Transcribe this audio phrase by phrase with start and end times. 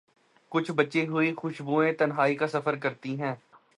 [0.51, 3.35] کچھ بچی ہوئی خوشبویں تنہائی کا سفر کرتی ہیں۔